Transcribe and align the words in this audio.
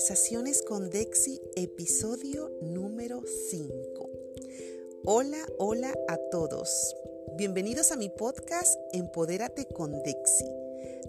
Conversaciones 0.00 0.62
con 0.62 0.88
Dexi, 0.88 1.42
episodio 1.56 2.50
número 2.62 3.22
5. 3.50 4.10
Hola, 5.04 5.46
hola 5.58 5.94
a 6.08 6.16
todos. 6.30 6.96
Bienvenidos 7.36 7.92
a 7.92 7.96
mi 7.96 8.08
podcast 8.08 8.80
Empodérate 8.94 9.66
con 9.66 10.02
Dexi, 10.02 10.46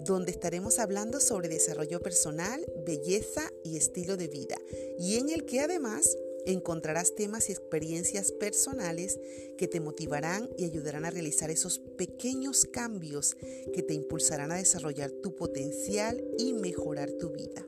donde 0.01 0.31
estaremos 0.31 0.77
hablando 0.77 1.21
sobre 1.21 1.47
desarrollo 1.47 2.01
personal, 2.01 2.65
belleza 2.85 3.49
y 3.63 3.77
estilo 3.77 4.17
de 4.17 4.27
vida, 4.27 4.57
y 4.99 5.15
en 5.15 5.29
el 5.29 5.45
que 5.45 5.61
además 5.61 6.17
encontrarás 6.45 7.15
temas 7.15 7.47
y 7.47 7.53
experiencias 7.53 8.33
personales 8.33 9.21
que 9.57 9.69
te 9.69 9.79
motivarán 9.79 10.49
y 10.57 10.65
ayudarán 10.65 11.05
a 11.05 11.11
realizar 11.11 11.49
esos 11.49 11.79
pequeños 11.79 12.65
cambios 12.65 13.37
que 13.73 13.83
te 13.83 13.93
impulsarán 13.93 14.51
a 14.51 14.57
desarrollar 14.57 15.11
tu 15.11 15.33
potencial 15.33 16.21
y 16.37 16.51
mejorar 16.51 17.09
tu 17.13 17.29
vida. 17.29 17.65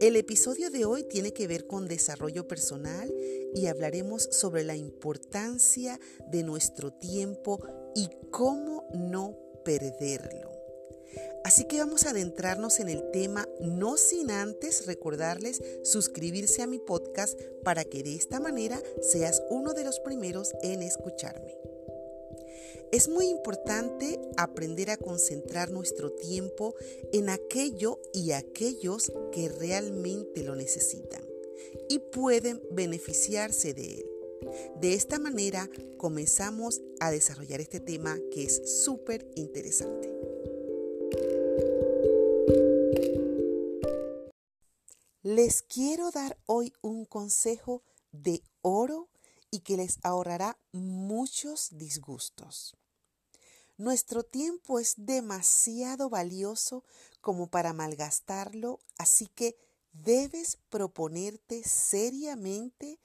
El 0.00 0.14
episodio 0.14 0.70
de 0.70 0.84
hoy 0.84 1.02
tiene 1.02 1.32
que 1.32 1.48
ver 1.48 1.66
con 1.66 1.88
desarrollo 1.88 2.46
personal 2.46 3.12
y 3.52 3.66
hablaremos 3.66 4.28
sobre 4.30 4.62
la 4.62 4.76
importancia 4.76 5.98
de 6.30 6.44
nuestro 6.44 6.92
tiempo 6.92 7.58
y 7.96 8.08
cómo 8.30 8.88
no 8.94 9.36
perderlo. 9.64 10.52
Así 11.42 11.64
que 11.64 11.80
vamos 11.80 12.06
a 12.06 12.10
adentrarnos 12.10 12.78
en 12.78 12.88
el 12.88 13.10
tema, 13.10 13.48
no 13.60 13.96
sin 13.96 14.30
antes 14.30 14.86
recordarles 14.86 15.60
suscribirse 15.82 16.62
a 16.62 16.68
mi 16.68 16.78
podcast 16.78 17.36
para 17.64 17.82
que 17.84 18.04
de 18.04 18.14
esta 18.14 18.38
manera 18.38 18.80
seas 19.00 19.42
uno 19.50 19.72
de 19.72 19.82
los 19.82 19.98
primeros 19.98 20.52
en 20.62 20.82
escucharme. 20.82 21.56
Es 22.90 23.06
muy 23.08 23.26
importante 23.26 24.18
aprender 24.38 24.90
a 24.90 24.96
concentrar 24.96 25.70
nuestro 25.70 26.10
tiempo 26.10 26.74
en 27.12 27.28
aquello 27.28 28.00
y 28.14 28.32
aquellos 28.32 29.12
que 29.30 29.50
realmente 29.50 30.42
lo 30.42 30.56
necesitan 30.56 31.22
y 31.90 31.98
pueden 31.98 32.62
beneficiarse 32.70 33.74
de 33.74 33.94
él. 33.96 34.06
De 34.80 34.94
esta 34.94 35.18
manera 35.18 35.68
comenzamos 35.98 36.80
a 37.00 37.10
desarrollar 37.10 37.60
este 37.60 37.80
tema 37.80 38.18
que 38.30 38.44
es 38.44 38.82
súper 38.84 39.30
interesante. 39.34 40.14
Les 45.22 45.60
quiero 45.60 46.10
dar 46.10 46.38
hoy 46.46 46.72
un 46.80 47.04
consejo 47.04 47.82
de 48.12 48.42
oro 48.62 49.10
y 49.50 49.60
que 49.60 49.76
les 49.76 49.98
ahorrará 50.02 50.58
muchos 50.72 51.68
disgustos. 51.72 52.76
Nuestro 53.76 54.24
tiempo 54.24 54.80
es 54.80 54.94
demasiado 54.96 56.10
valioso 56.10 56.84
como 57.20 57.46
para 57.46 57.72
malgastarlo, 57.72 58.80
así 58.98 59.28
que 59.28 59.56
debes 59.92 60.58
proponerte 60.68 61.62
seriamente 61.62 62.98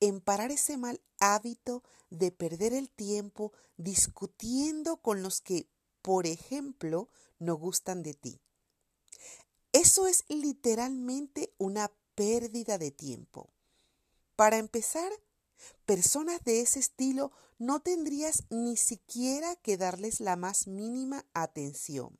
en 0.00 0.20
parar 0.20 0.50
ese 0.50 0.76
mal 0.76 1.00
hábito 1.18 1.82
de 2.10 2.30
perder 2.32 2.72
el 2.72 2.90
tiempo 2.90 3.52
discutiendo 3.76 4.98
con 4.98 5.22
los 5.22 5.40
que, 5.40 5.68
por 6.02 6.26
ejemplo, 6.26 7.08
no 7.38 7.56
gustan 7.56 8.02
de 8.02 8.14
ti. 8.14 8.40
Eso 9.72 10.06
es 10.06 10.24
literalmente 10.28 11.52
una 11.58 11.90
pérdida 12.14 12.78
de 12.78 12.90
tiempo. 12.90 13.50
Para 14.36 14.58
empezar, 14.58 15.10
personas 15.86 16.42
de 16.44 16.60
ese 16.60 16.78
estilo 16.78 17.32
no 17.58 17.80
tendrías 17.80 18.44
ni 18.50 18.76
siquiera 18.76 19.56
que 19.56 19.76
darles 19.76 20.20
la 20.20 20.36
más 20.36 20.66
mínima 20.66 21.26
atención. 21.34 22.18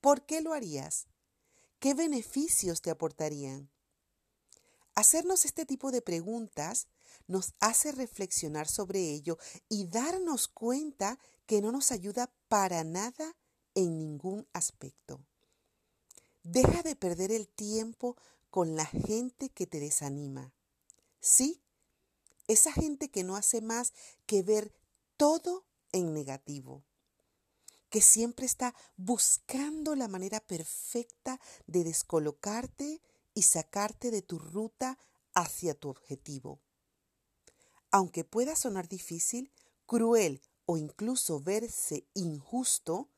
¿Por 0.00 0.24
qué 0.24 0.40
lo 0.40 0.52
harías? 0.52 1.08
¿Qué 1.80 1.94
beneficios 1.94 2.80
te 2.80 2.90
aportarían? 2.90 3.70
Hacernos 4.94 5.44
este 5.44 5.66
tipo 5.66 5.90
de 5.90 6.00
preguntas 6.00 6.88
nos 7.26 7.54
hace 7.60 7.92
reflexionar 7.92 8.68
sobre 8.68 9.00
ello 9.00 9.38
y 9.68 9.86
darnos 9.88 10.48
cuenta 10.48 11.18
que 11.46 11.60
no 11.60 11.72
nos 11.72 11.92
ayuda 11.92 12.32
para 12.48 12.84
nada 12.84 13.36
en 13.74 13.98
ningún 13.98 14.46
aspecto. 14.52 15.20
Deja 16.42 16.82
de 16.82 16.96
perder 16.96 17.32
el 17.32 17.48
tiempo 17.48 18.16
con 18.50 18.76
la 18.76 18.86
gente 18.86 19.50
que 19.50 19.66
te 19.66 19.80
desanima. 19.80 20.54
Sí, 21.20 21.60
esa 22.48 22.72
gente 22.72 23.10
que 23.10 23.24
no 23.24 23.36
hace 23.36 23.60
más 23.60 23.92
que 24.26 24.42
ver 24.42 24.72
todo 25.16 25.66
en 25.92 26.12
negativo, 26.12 26.84
que 27.90 28.00
siempre 28.00 28.46
está 28.46 28.74
buscando 28.96 29.94
la 29.94 30.08
manera 30.08 30.40
perfecta 30.40 31.40
de 31.66 31.84
descolocarte 31.84 33.00
y 33.34 33.42
sacarte 33.42 34.10
de 34.10 34.22
tu 34.22 34.38
ruta 34.38 34.98
hacia 35.34 35.74
tu 35.74 35.88
objetivo. 35.88 36.60
Aunque 37.90 38.24
pueda 38.24 38.56
sonar 38.56 38.88
difícil, 38.88 39.52
cruel 39.86 40.42
o 40.66 40.76
incluso 40.76 41.40
verse 41.40 42.06
injusto, 42.14 43.08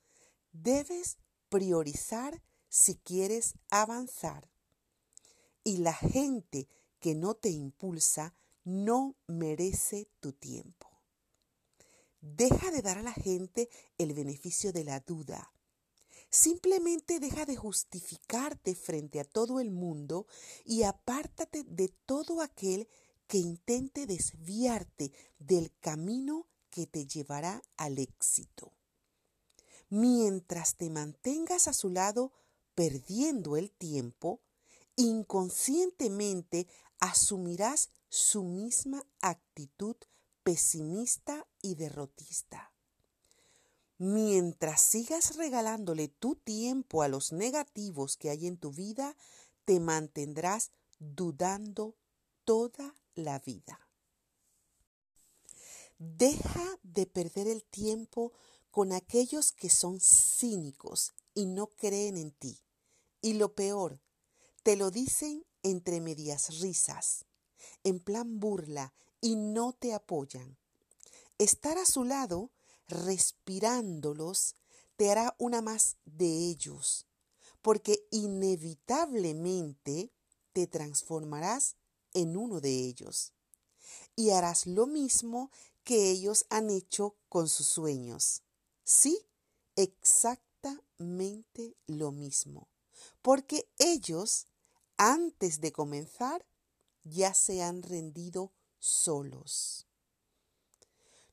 debes 0.52 1.18
priorizar 1.48 2.42
si 2.68 2.96
quieres 2.96 3.54
avanzar. 3.70 4.50
Y 5.64 5.78
la 5.78 5.94
gente 5.94 6.68
que 7.00 7.14
no 7.14 7.34
te 7.34 7.50
impulsa 7.50 8.34
no 8.68 9.16
merece 9.26 10.10
tu 10.20 10.34
tiempo. 10.34 10.90
Deja 12.20 12.70
de 12.70 12.82
dar 12.82 12.98
a 12.98 13.02
la 13.02 13.14
gente 13.14 13.70
el 13.96 14.12
beneficio 14.12 14.74
de 14.74 14.84
la 14.84 15.00
duda. 15.00 15.54
Simplemente 16.28 17.18
deja 17.18 17.46
de 17.46 17.56
justificarte 17.56 18.74
frente 18.74 19.20
a 19.20 19.24
todo 19.24 19.60
el 19.60 19.70
mundo 19.70 20.26
y 20.66 20.82
apártate 20.82 21.64
de 21.64 21.88
todo 22.04 22.42
aquel 22.42 22.90
que 23.26 23.38
intente 23.38 24.04
desviarte 24.04 25.12
del 25.38 25.72
camino 25.80 26.46
que 26.68 26.86
te 26.86 27.06
llevará 27.06 27.62
al 27.78 27.98
éxito. 27.98 28.74
Mientras 29.88 30.76
te 30.76 30.90
mantengas 30.90 31.68
a 31.68 31.72
su 31.72 31.88
lado, 31.88 32.32
perdiendo 32.74 33.56
el 33.56 33.70
tiempo, 33.70 34.42
inconscientemente 34.96 36.66
asumirás 37.00 37.90
su 38.08 38.42
misma 38.42 39.04
actitud 39.20 39.96
pesimista 40.42 41.46
y 41.60 41.74
derrotista. 41.74 42.72
Mientras 43.98 44.80
sigas 44.80 45.36
regalándole 45.36 46.08
tu 46.08 46.36
tiempo 46.36 47.02
a 47.02 47.08
los 47.08 47.32
negativos 47.32 48.16
que 48.16 48.30
hay 48.30 48.46
en 48.46 48.56
tu 48.56 48.72
vida, 48.72 49.16
te 49.64 49.80
mantendrás 49.80 50.70
dudando 50.98 51.96
toda 52.44 52.94
la 53.14 53.41
vida. 53.41 53.88
Deja 55.98 56.78
de 56.84 57.06
perder 57.06 57.48
el 57.48 57.64
tiempo 57.64 58.32
con 58.70 58.92
aquellos 58.92 59.52
que 59.52 59.69
son 59.69 60.00
cínicos 60.00 61.12
y 61.34 61.46
no 61.46 61.66
creen 61.66 62.16
en 62.16 62.30
ti. 62.30 62.60
Y 63.20 63.34
lo 63.34 63.54
peor, 63.54 64.00
te 64.62 64.76
lo 64.76 64.92
dicen 64.92 65.44
entre 65.64 66.00
medias 66.00 66.60
risas, 66.60 67.25
en 67.84 68.00
plan 68.00 68.41
burla, 68.41 68.92
y 69.20 69.36
no 69.36 69.72
te 69.72 69.92
apoyan. 69.92 70.56
Estar 71.38 71.78
a 71.78 71.86
su 71.86 72.04
lado, 72.04 72.50
respirándolos, 72.86 74.54
te 74.96 75.10
hará 75.10 75.34
una 75.38 75.62
más 75.62 75.96
de 76.04 76.26
ellos, 76.26 77.06
porque 77.62 78.06
inevitablemente 78.10 80.12
te 80.52 80.66
transformarás 80.66 81.76
en 82.14 82.37
uno 82.37 82.60
de 82.60 82.70
ellos. 82.70 83.32
Y 84.16 84.31
harás 84.31 84.66
lo 84.66 84.87
mismo 84.87 85.50
que 85.84 86.10
ellos 86.10 86.46
han 86.50 86.70
hecho 86.70 87.16
con 87.28 87.49
sus 87.49 87.66
sueños. 87.66 88.43
Sí, 88.84 89.26
exactamente 89.76 91.76
lo 91.87 92.12
mismo 92.12 92.69
porque 93.22 93.69
ellos, 93.78 94.46
antes 94.96 95.60
de 95.60 95.72
comenzar, 95.72 96.44
ya 97.08 97.34
se 97.34 97.62
han 97.62 97.82
rendido 97.82 98.52
solos. 98.78 99.87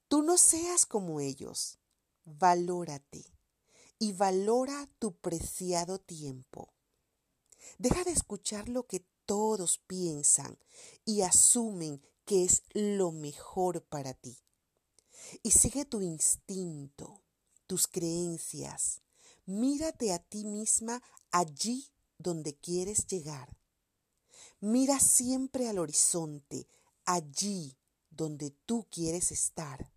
Tú 0.07 0.21
no 0.21 0.37
seas 0.37 0.85
como 0.85 1.19
ellos, 1.19 1.79
valórate 2.23 3.25
y 3.99 4.13
valora 4.13 4.89
tu 4.99 5.15
preciado 5.17 5.99
tiempo. 5.99 6.73
Deja 7.77 8.03
de 8.03 8.11
escuchar 8.11 8.69
lo 8.69 8.87
que 8.87 9.05
todos 9.25 9.79
piensan 9.79 10.57
y 11.03 11.21
asumen 11.21 12.01
que 12.25 12.43
es 12.43 12.63
lo 12.73 13.11
mejor 13.11 13.83
para 13.83 14.13
ti. 14.13 14.37
Y 15.43 15.51
sigue 15.51 15.85
tu 15.85 16.01
instinto, 16.01 17.23
tus 17.67 17.87
creencias. 17.87 19.01
Mírate 19.45 20.13
a 20.13 20.19
ti 20.19 20.45
misma 20.45 21.01
allí 21.31 21.91
donde 22.17 22.55
quieres 22.55 23.07
llegar. 23.07 23.57
Mira 24.67 24.99
siempre 24.99 25.69
al 25.69 25.77
horizonte, 25.77 26.67
allí 27.05 27.77
donde 28.09 28.49
tú 28.49 28.87
quieres 28.89 29.31
estar. 29.31 29.93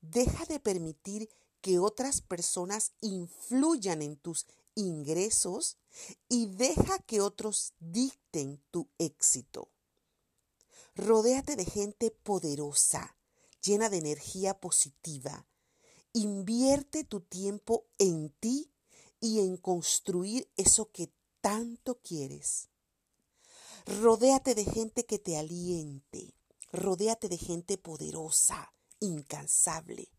Deja 0.00 0.46
de 0.46 0.58
permitir 0.58 1.28
que 1.60 1.78
otras 1.78 2.22
personas 2.22 2.94
influyan 3.02 4.00
en 4.00 4.16
tus 4.16 4.46
ingresos 4.74 5.76
y 6.30 6.46
deja 6.46 6.98
que 7.00 7.20
otros 7.20 7.74
dicten 7.78 8.64
tu 8.70 8.88
éxito. 8.96 9.70
Rodéate 10.94 11.54
de 11.54 11.66
gente 11.66 12.10
poderosa, 12.10 13.18
llena 13.60 13.90
de 13.90 13.98
energía 13.98 14.58
positiva. 14.58 15.46
Invierte 16.14 17.04
tu 17.04 17.20
tiempo 17.20 17.84
en 17.98 18.30
ti 18.40 18.72
y 19.20 19.40
en 19.40 19.58
construir 19.58 20.50
eso 20.56 20.90
que 20.90 21.12
tanto 21.42 22.00
quieres. 22.00 22.70
Rodéate 23.86 24.54
de 24.54 24.64
gente 24.64 25.04
que 25.04 25.18
te 25.18 25.36
aliente. 25.36 26.34
Rodéate 26.72 27.28
de 27.28 27.36
gente 27.36 27.76
poderosa, 27.76 28.72
incansable, 28.98 30.10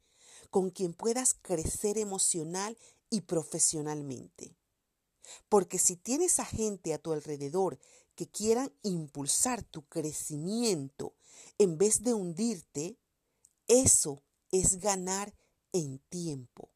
con 0.51 0.69
quien 0.69 0.94
puedas 0.94 1.33
crecer 1.33 1.97
emocional 1.97 2.77
y 3.09 3.21
profesionalmente. 3.21 4.56
Porque 5.50 5.79
si 5.79 5.95
tienes 5.95 6.39
a 6.39 6.45
gente 6.45 6.94
a 6.94 7.00
tu 7.00 7.12
alrededor 7.12 7.79
que 8.13 8.29
quieran 8.29 8.71
impulsar 8.83 9.63
tu 9.63 9.88
crecimiento 9.88 11.15
en 11.57 11.79
vez 11.79 12.03
de 12.03 12.13
hundirte, 12.13 13.00
eso 13.67 14.21
es 14.51 14.79
ganar 14.79 15.35
en 15.73 15.97
tiempo, 16.09 16.69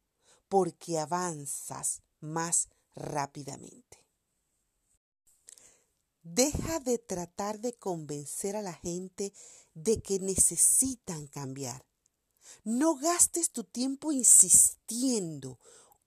porque 0.48 0.98
avanzas 0.98 2.02
más 2.20 2.68
rápidamente. 2.96 3.99
Deja 6.24 6.80
de 6.80 6.98
tratar 6.98 7.60
de 7.60 7.74
convencer 7.74 8.56
a 8.56 8.62
la 8.62 8.74
gente 8.74 9.34
de 9.74 10.02
que 10.02 10.20
necesitan 10.20 11.28
cambiar. 11.28 11.86
No 12.64 12.96
gastes 12.96 13.52
tu 13.52 13.64
tiempo 13.64 14.12
insistiendo 14.12 15.60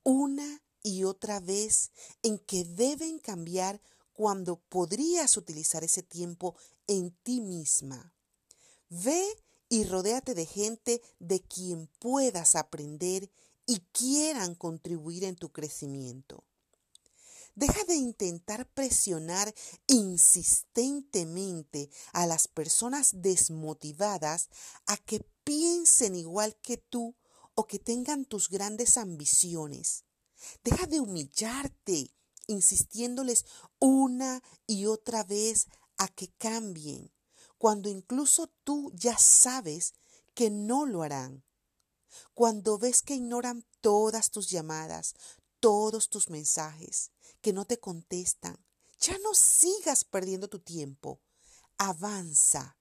una 0.03 0.61
y 0.83 1.05
otra 1.05 1.39
vez 1.39 1.91
en 2.21 2.37
que 2.37 2.63
deben 2.63 3.19
cambiar 3.19 3.81
cuando 4.11 4.57
podrías 4.57 5.37
utilizar 5.37 5.83
ese 5.83 6.03
tiempo 6.03 6.55
en 6.87 7.11
ti 7.23 7.41
misma. 7.41 8.13
Ve 8.89 9.25
y 9.69 9.85
rodéate 9.85 10.35
de 10.35 10.45
gente 10.45 11.01
de 11.19 11.41
quien 11.41 11.87
puedas 11.99 12.55
aprender 12.55 13.31
y 13.65 13.79
quieran 13.91 14.55
contribuir 14.55 15.23
en 15.23 15.35
tu 15.35 15.51
crecimiento. 15.51 16.43
Deja 17.55 17.83
de 17.83 17.95
intentar 17.95 18.67
presionar 18.73 19.53
insistentemente 19.85 21.91
a 22.11 22.25
las 22.25 22.47
personas 22.47 23.21
desmotivadas 23.21 24.49
a 24.87 24.97
que 24.97 25.23
piensen 25.43 26.15
igual 26.15 26.55
que 26.61 26.77
tú 26.77 27.15
o 27.53 27.67
que 27.67 27.77
tengan 27.77 28.25
tus 28.25 28.49
grandes 28.49 28.97
ambiciones. 28.97 30.05
Deja 30.63 30.87
de 30.87 30.99
humillarte 30.99 32.11
insistiéndoles 32.47 33.45
una 33.79 34.41
y 34.65 34.87
otra 34.87 35.23
vez 35.23 35.67
a 35.97 36.07
que 36.07 36.29
cambien, 36.37 37.11
cuando 37.57 37.89
incluso 37.89 38.47
tú 38.63 38.91
ya 38.95 39.17
sabes 39.17 39.93
que 40.33 40.49
no 40.49 40.85
lo 40.85 41.03
harán. 41.03 41.43
Cuando 42.33 42.77
ves 42.77 43.01
que 43.01 43.15
ignoran 43.15 43.65
todas 43.81 44.31
tus 44.31 44.49
llamadas, 44.49 45.15
todos 45.63 46.09
tus 46.09 46.29
mensajes, 46.29 47.13
que 47.39 47.53
no 47.53 47.63
te 47.63 47.79
contestan. 47.79 48.61
Ya 48.99 49.17
no 49.19 49.33
sigas 49.33 50.03
perdiendo 50.03 50.49
tu 50.49 50.59
tiempo. 50.59 51.21
Avanza. 51.77 52.77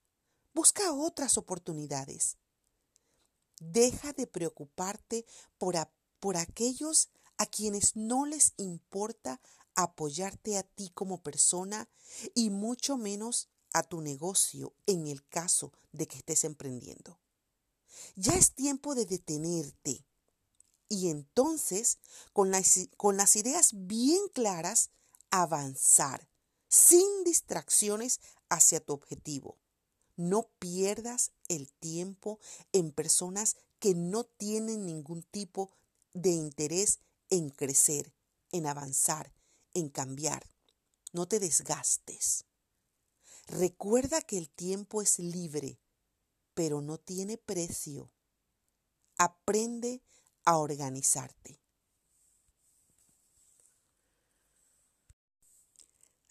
Busca 0.53 0.93
otras 0.93 1.39
oportunidades. 1.39 2.39
Deja 3.61 4.13
de 4.13 4.27
preocuparte 4.27 5.25
por, 5.59 5.77
por 6.19 6.37
aquellos 6.37 7.11
a 7.37 7.47
quienes 7.47 7.95
no 7.95 8.27
les 8.27 8.53
importa 8.57 9.41
apoyarte 9.77 10.59
a 10.59 10.65
ti 10.65 10.91
como 10.91 11.23
persona 11.23 11.89
y 12.35 12.51
mucho 12.51 12.97
menos 12.97 13.49
a 13.73 13.85
tu 13.85 14.01
negocio 14.01 14.75
en 14.87 15.07
el 15.07 15.25
caso 15.29 15.73
de 15.93 16.09
que 16.09 16.19
estés 16.19 16.43
emprendiendo. 16.43 17.21
Ya 18.17 18.33
es 18.33 18.55
tiempo 18.57 18.97
de 18.97 19.07
detenerte 19.07 20.05
y 20.93 21.09
entonces, 21.09 22.01
con 22.35 22.51
las, 22.51 22.91
con 22.99 23.17
las 23.17 23.37
ideas 23.37 23.71
bien 23.73 24.21
claras, 24.35 24.91
avanzar 25.31 26.29
sin 26.69 27.25
distracciones 27.25 28.21
hacia 28.51 28.79
tu 28.79 28.93
objetivo. 28.93 29.57
No 30.17 30.51
pierdas 30.59 31.33
el 31.49 31.73
tiempo 31.73 32.41
en 32.75 32.93
personas 32.93 33.57
que 33.79 33.95
no 33.95 34.25
tienen 34.25 34.85
ningún 34.85 35.23
tipo 35.23 35.71
de 36.13 36.29
interés 36.29 36.99
en 37.31 37.49
crecer, 37.49 38.13
en 38.51 38.67
avanzar, 38.67 39.33
en 39.73 39.89
cambiar. 39.89 40.47
No 41.15 41.27
te 41.27 41.41
desgastes. 41.41 42.45
Recuerda 43.47 44.21
que 44.21 44.37
el 44.37 44.51
tiempo 44.51 45.01
es 45.01 45.19
libre, 45.19 45.81
pero 46.53 46.83
no 46.83 46.99
tiene 46.99 47.39
precio. 47.39 48.11
Aprende 49.17 50.03
a 50.45 50.59
organizarte. 50.59 51.63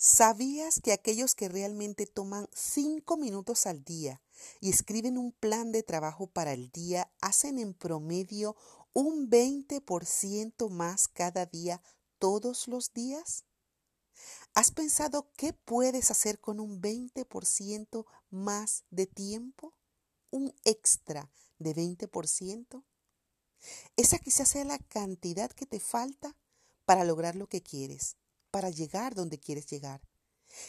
¿Sabías 0.03 0.79
que 0.79 0.93
aquellos 0.93 1.35
que 1.35 1.47
realmente 1.47 2.07
toman 2.07 2.49
cinco 2.51 3.17
minutos 3.17 3.67
al 3.67 3.83
día 3.83 4.19
y 4.59 4.71
escriben 4.71 5.15
un 5.15 5.31
plan 5.31 5.71
de 5.71 5.83
trabajo 5.83 6.25
para 6.25 6.53
el 6.53 6.71
día 6.71 7.11
hacen 7.21 7.59
en 7.59 7.75
promedio 7.75 8.55
un 8.93 9.29
20% 9.29 10.69
más 10.69 11.07
cada 11.07 11.45
día 11.45 11.83
todos 12.17 12.67
los 12.67 12.93
días? 12.93 13.45
¿Has 14.55 14.71
pensado 14.71 15.31
qué 15.37 15.53
puedes 15.53 16.09
hacer 16.09 16.39
con 16.39 16.59
un 16.59 16.81
20% 16.81 18.05
más 18.31 18.85
de 18.89 19.05
tiempo? 19.05 19.75
¿Un 20.31 20.51
extra 20.63 21.29
de 21.59 21.75
20%? 21.75 22.83
Esa 23.95 24.19
quizás 24.19 24.49
sea 24.49 24.65
la 24.65 24.79
cantidad 24.79 25.51
que 25.51 25.65
te 25.65 25.79
falta 25.79 26.35
para 26.85 27.03
lograr 27.03 27.35
lo 27.35 27.47
que 27.47 27.61
quieres, 27.61 28.17
para 28.49 28.69
llegar 28.69 29.15
donde 29.15 29.39
quieres 29.39 29.67
llegar. 29.67 30.01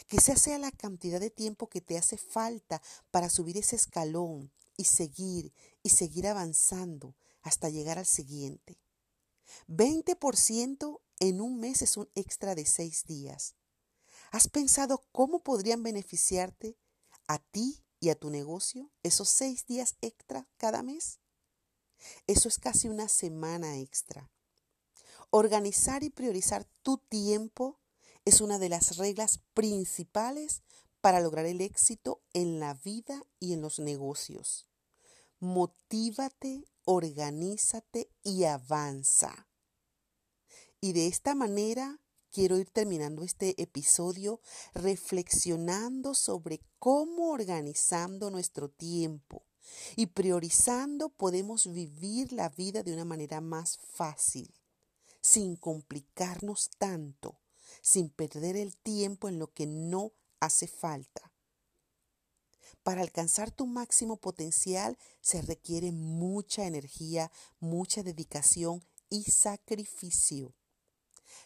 Quizás 0.07 0.41
sea 0.41 0.57
la 0.57 0.71
cantidad 0.71 1.19
de 1.19 1.29
tiempo 1.29 1.67
que 1.67 1.81
te 1.81 1.97
hace 1.97 2.17
falta 2.17 2.81
para 3.11 3.29
subir 3.29 3.57
ese 3.57 3.75
escalón 3.75 4.51
y 4.77 4.85
seguir 4.85 5.53
y 5.81 5.89
seguir 5.89 6.27
avanzando 6.27 7.15
hasta 7.41 7.69
llegar 7.69 7.99
al 7.99 8.05
siguiente. 8.05 8.79
20% 9.67 11.01
en 11.19 11.41
un 11.41 11.59
mes 11.59 11.81
es 11.81 11.97
un 11.97 12.09
extra 12.15 12.55
de 12.55 12.65
seis 12.65 13.05
días. 13.05 13.55
¿Has 14.31 14.47
pensado 14.47 15.05
cómo 15.11 15.43
podrían 15.43 15.83
beneficiarte 15.83 16.77
a 17.27 17.39
ti 17.39 17.83
y 17.99 18.09
a 18.09 18.15
tu 18.15 18.29
negocio 18.29 18.91
esos 19.03 19.29
seis 19.29 19.65
días 19.65 19.95
extra 20.01 20.47
cada 20.57 20.81
mes? 20.81 21.19
Eso 22.27 22.47
es 22.47 22.57
casi 22.57 22.87
una 22.87 23.07
semana 23.07 23.77
extra. 23.79 24.29
Organizar 25.29 26.03
y 26.03 26.09
priorizar 26.09 26.65
tu 26.83 26.97
tiempo 26.97 27.79
es 28.25 28.41
una 28.41 28.59
de 28.59 28.69
las 28.69 28.97
reglas 28.97 29.39
principales 29.53 30.61
para 31.01 31.19
lograr 31.19 31.45
el 31.45 31.59
éxito 31.59 32.21
en 32.33 32.59
la 32.59 32.75
vida 32.75 33.25
y 33.39 33.53
en 33.53 33.61
los 33.61 33.79
negocios. 33.79 34.67
Motívate, 35.39 36.63
organízate 36.85 38.09
y 38.23 38.45
avanza. 38.45 39.47
Y 40.79 40.93
de 40.93 41.07
esta 41.07 41.35
manera 41.35 41.99
quiero 42.31 42.57
ir 42.57 42.69
terminando 42.69 43.23
este 43.23 43.61
episodio 43.61 44.39
reflexionando 44.73 46.13
sobre 46.13 46.61
cómo 46.79 47.31
organizando 47.31 48.29
nuestro 48.29 48.69
tiempo 48.69 49.45
y 49.95 50.07
priorizando 50.07 51.09
podemos 51.09 51.71
vivir 51.71 52.33
la 52.33 52.49
vida 52.49 52.83
de 52.83 52.93
una 52.93 53.05
manera 53.05 53.41
más 53.41 53.77
fácil, 53.77 54.53
sin 55.21 55.55
complicarnos 55.55 56.69
tanto, 56.77 57.39
sin 57.81 58.09
perder 58.09 58.55
el 58.55 58.75
tiempo 58.75 59.29
en 59.29 59.39
lo 59.39 59.53
que 59.53 59.65
no 59.65 60.13
hace 60.39 60.67
falta. 60.67 61.31
Para 62.83 63.01
alcanzar 63.01 63.49
tu 63.49 63.65
máximo 63.65 64.17
potencial 64.17 64.97
se 65.21 65.41
requiere 65.41 65.91
mucha 65.91 66.65
energía, 66.65 67.31
mucha 67.59 68.03
dedicación 68.03 68.83
y 69.09 69.23
sacrificio. 69.23 70.53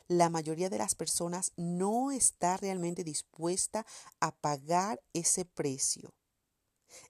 La 0.07 0.29
mayoría 0.29 0.69
de 0.69 0.79
las 0.79 0.95
personas 0.95 1.53
no 1.55 2.11
está 2.11 2.57
realmente 2.57 3.03
dispuesta 3.03 3.85
a 4.19 4.35
pagar 4.35 5.01
ese 5.13 5.45
precio. 5.45 6.13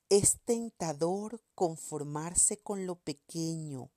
Es 0.10 0.38
tentador 0.46 1.42
conformarse 1.56 2.58
con 2.58 2.86
lo 2.86 2.96
pequeño, 2.96 3.92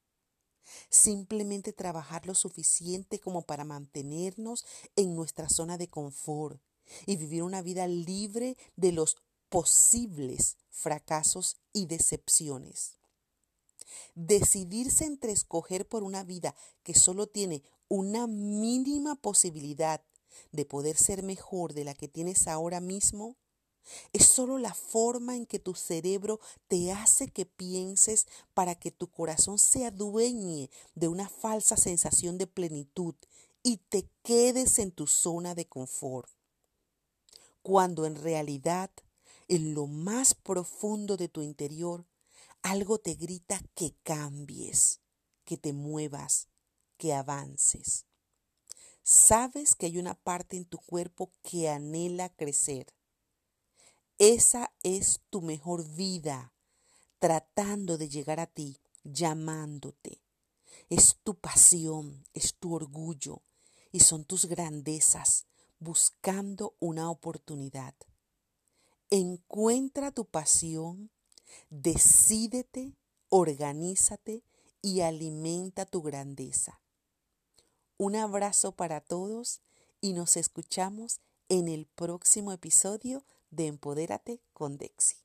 simplemente 0.88 1.72
trabajar 1.72 2.26
lo 2.26 2.34
suficiente 2.34 3.18
como 3.18 3.42
para 3.42 3.64
mantenernos 3.64 4.66
en 4.96 5.14
nuestra 5.14 5.48
zona 5.48 5.78
de 5.78 5.88
confort 5.88 6.60
y 7.06 7.16
vivir 7.16 7.42
una 7.42 7.62
vida 7.62 7.86
libre 7.86 8.56
de 8.76 8.92
los 8.92 9.16
posibles 9.48 10.56
fracasos 10.70 11.56
y 11.72 11.86
decepciones. 11.86 12.96
decidirse 14.14 15.04
entre 15.04 15.32
escoger 15.32 15.88
por 15.88 16.02
una 16.02 16.24
vida 16.24 16.54
que 16.82 16.94
solo 16.94 17.26
tiene 17.26 17.62
una 17.88 18.26
mínima 18.26 19.16
posibilidad 19.16 20.02
de 20.52 20.64
poder 20.64 20.96
ser 20.96 21.22
mejor 21.22 21.74
de 21.74 21.84
la 21.84 21.94
que 21.94 22.08
tienes 22.08 22.46
ahora 22.46 22.80
mismo, 22.80 23.36
es 24.12 24.26
solo 24.26 24.58
la 24.58 24.74
forma 24.74 25.36
en 25.36 25.46
que 25.46 25.58
tu 25.58 25.74
cerebro 25.74 26.40
te 26.68 26.92
hace 26.92 27.28
que 27.28 27.46
pienses 27.46 28.26
para 28.54 28.74
que 28.74 28.90
tu 28.90 29.10
corazón 29.10 29.58
se 29.58 29.86
adueñe 29.86 30.70
de 30.94 31.08
una 31.08 31.28
falsa 31.28 31.76
sensación 31.76 32.38
de 32.38 32.46
plenitud 32.46 33.14
y 33.62 33.78
te 33.88 34.08
quedes 34.22 34.78
en 34.78 34.92
tu 34.92 35.06
zona 35.06 35.54
de 35.54 35.66
confort. 35.66 36.30
Cuando 37.62 38.06
en 38.06 38.16
realidad, 38.16 38.90
en 39.48 39.74
lo 39.74 39.86
más 39.86 40.34
profundo 40.34 41.16
de 41.16 41.28
tu 41.28 41.42
interior, 41.42 42.06
algo 42.62 42.98
te 42.98 43.14
grita 43.14 43.60
que 43.74 43.94
cambies, 44.02 45.00
que 45.44 45.56
te 45.56 45.72
muevas, 45.72 46.48
que 46.96 47.12
avances. 47.12 48.06
Sabes 49.02 49.74
que 49.74 49.86
hay 49.86 49.98
una 49.98 50.14
parte 50.14 50.56
en 50.56 50.64
tu 50.64 50.78
cuerpo 50.78 51.32
que 51.42 51.68
anhela 51.68 52.28
crecer. 52.28 52.86
Esa 54.20 54.70
es 54.82 55.22
tu 55.30 55.40
mejor 55.40 55.88
vida, 55.88 56.52
tratando 57.18 57.96
de 57.96 58.10
llegar 58.10 58.38
a 58.38 58.46
ti, 58.46 58.78
llamándote. 59.02 60.20
Es 60.90 61.16
tu 61.24 61.36
pasión, 61.36 62.26
es 62.34 62.54
tu 62.54 62.74
orgullo 62.74 63.40
y 63.92 64.00
son 64.00 64.26
tus 64.26 64.44
grandezas 64.44 65.46
buscando 65.78 66.76
una 66.80 67.10
oportunidad. 67.10 67.94
Encuentra 69.08 70.12
tu 70.12 70.26
pasión 70.26 71.10
Decídete, 71.70 72.94
organízate 73.30 74.44
y 74.82 75.00
alimenta 75.00 75.86
tu 75.86 76.02
grandeza. 76.02 76.82
Un 77.96 78.16
abrazo 78.16 78.72
para 78.72 79.00
todos 79.00 79.62
y 80.02 80.12
nos 80.12 80.36
escuchamos 80.36 81.22
en 81.48 81.68
el 81.68 81.86
próximo 81.86 82.52
episodio 82.52 83.24
de 83.50 83.66
Empodérate 83.66 84.42
con 84.52 84.76
Dexi. 84.76 85.16